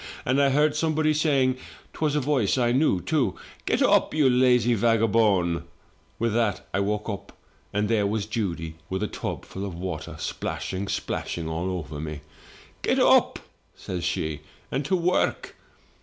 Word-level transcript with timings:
And 0.25 0.41
I 0.41 0.49
heard 0.49 0.75
somebody 0.75 1.13
saying— 1.13 1.57
'twas 1.93 2.15
a 2.15 2.19
voice 2.19 2.57
I 2.57 2.71
knew, 2.71 3.01
too 3.01 3.35
—'Get 3.67 3.83
up, 3.83 4.15
you 4.15 4.27
lazy 4.31 4.73
vagabond' 4.73 5.61
With 6.17 6.31
80 6.31 6.33
THROUGH 6.33 6.37
FAIRY 6.41 6.47
HALLS 6.47 6.55
that 6.57 6.65
I 6.73 6.79
woke 6.79 7.09
up, 7.09 7.37
and 7.71 7.87
there 7.87 8.07
was 8.07 8.25
Judy 8.25 8.77
with 8.89 9.03
a 9.03 9.07
tub 9.07 9.45
full 9.45 9.63
of 9.63 9.75
water, 9.75 10.15
splashing, 10.17 10.87
splashing 10.87 11.47
all 11.47 11.69
over 11.69 11.99
me. 11.99 12.21
"*Get 12.81 12.97
up,' 12.97 13.37
says 13.75 14.03
she, 14.03 14.39
*and 14.71 14.83
to 14.85 14.95
work. 14.95 15.55